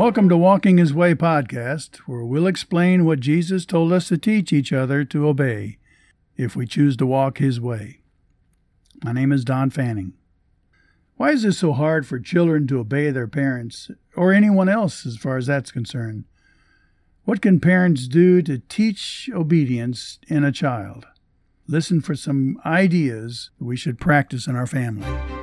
[0.00, 4.50] Welcome to Walking His Way podcast, where we'll explain what Jesus told us to teach
[4.50, 5.76] each other to obey
[6.38, 8.00] if we choose to walk His way.
[9.04, 10.14] My name is Don Fanning.
[11.16, 15.18] Why is it so hard for children to obey their parents, or anyone else as
[15.18, 16.24] far as that's concerned?
[17.26, 21.04] What can parents do to teach obedience in a child?
[21.68, 25.39] Listen for some ideas we should practice in our family.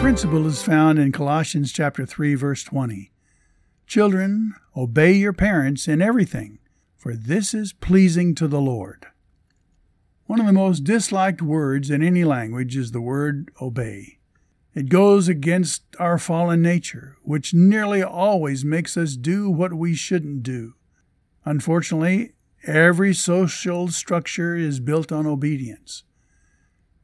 [0.00, 3.10] Principle is found in Colossians chapter 3 verse 20.
[3.88, 6.60] Children, obey your parents in everything,
[6.96, 9.06] for this is pleasing to the Lord.
[10.26, 14.20] One of the most disliked words in any language is the word obey.
[14.72, 20.44] It goes against our fallen nature, which nearly always makes us do what we shouldn't
[20.44, 20.74] do.
[21.44, 22.34] Unfortunately,
[22.64, 26.04] every social structure is built on obedience.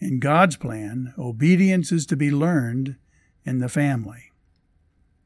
[0.00, 2.96] In God's plan, obedience is to be learned
[3.44, 4.32] in the family.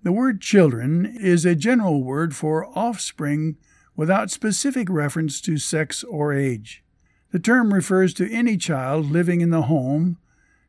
[0.03, 3.57] The word children is a general word for offspring
[3.97, 6.83] without specific reference to sex or age.
[7.31, 10.19] The term refers to any child living in the home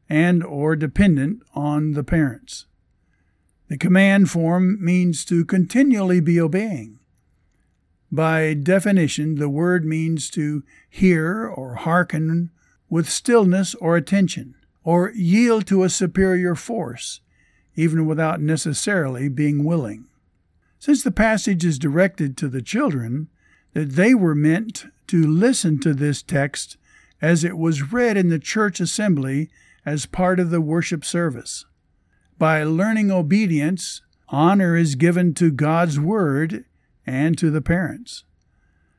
[0.07, 2.67] and or dependent on the parents.
[3.69, 6.99] The command form means to continually be obeying.
[8.11, 12.51] By definition, the word means to hear or hearken
[12.89, 17.21] with stillness or attention, or yield to a superior force,
[17.75, 20.05] even without necessarily being willing.
[20.79, 23.27] Since the passage is directed to the children,
[23.73, 26.77] that they were meant to listen to this text
[27.21, 29.49] as it was read in the church assembly
[29.85, 31.65] as part of the worship service.
[32.37, 36.65] By learning obedience, honor is given to God's Word
[37.05, 38.23] and to the parents.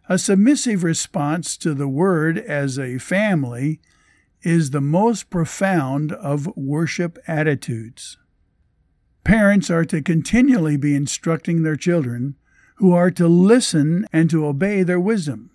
[0.08, 3.80] A submissive response to the Word as a family
[4.42, 8.16] is the most profound of worship attitudes.
[9.24, 12.36] Parents are to continually be instructing their children,
[12.76, 15.50] who are to listen and to obey their wisdom.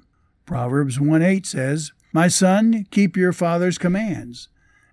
[0.45, 4.49] Proverbs 1 8 says, My son, keep your father's commands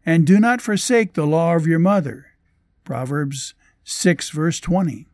[0.09, 2.29] and do not forsake the law of your mother.
[2.83, 3.53] Proverbs
[3.85, 5.07] 6, verse 20.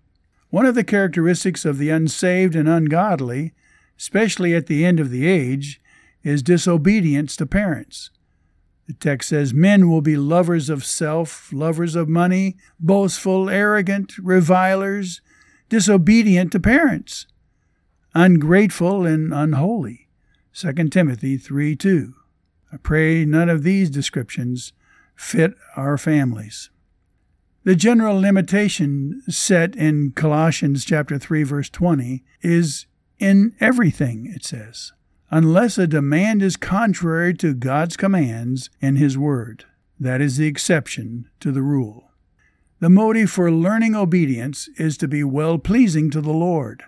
[0.51, 3.55] One of the characteristics of the unsaved and ungodly,
[4.05, 5.81] especially at the end of the age,
[6.23, 8.11] is disobedience to parents.
[8.87, 15.23] The text says, Men will be lovers of self, lovers of money, boastful, arrogant, revilers,
[15.71, 17.27] disobedient to parents,
[18.15, 20.09] ungrateful, and unholy.
[20.53, 22.13] 2 Timothy 3 2.
[22.75, 24.75] I pray none of these descriptions
[25.17, 26.69] fit our families.
[27.63, 32.85] The general limitation set in Colossians chapter 3 verse 20 is
[33.19, 34.93] in everything it says,
[35.31, 39.65] unless a demand is contrary to God's commands and his word.
[39.99, 42.11] That is the exception to the rule.
[42.81, 46.83] The motive for learning obedience is to be well pleasing to the Lord.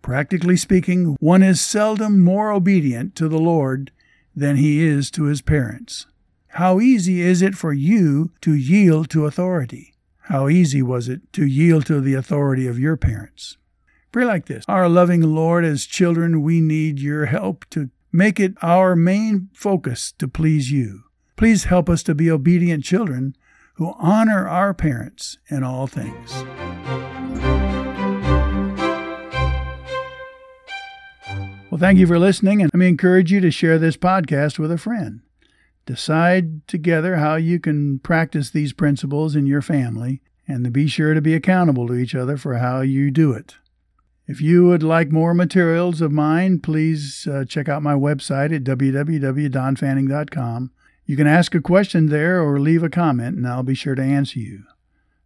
[0.00, 3.90] Practically speaking, one is seldom more obedient to the Lord
[4.34, 6.06] than he is to his parents.
[6.48, 9.94] How easy is it for you to yield to authority?
[10.20, 13.58] How easy was it to yield to the authority of your parents?
[14.16, 18.54] Pray like this Our loving Lord, as children, we need your help to make it
[18.62, 21.02] our main focus to please you.
[21.36, 23.36] Please help us to be obedient children
[23.74, 26.32] who honor our parents in all things.
[31.70, 34.72] Well, thank you for listening, and let me encourage you to share this podcast with
[34.72, 35.20] a friend.
[35.84, 41.20] Decide together how you can practice these principles in your family and be sure to
[41.20, 43.56] be accountable to each other for how you do it.
[44.28, 48.64] If you would like more materials of mine, please uh, check out my website at
[48.64, 50.70] www.donfanning.com.
[51.04, 54.02] You can ask a question there or leave a comment, and I'll be sure to
[54.02, 54.64] answer you.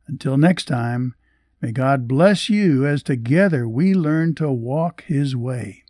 [0.07, 1.15] Until next time,
[1.63, 5.85] may God bless you as together we learn to walk His way.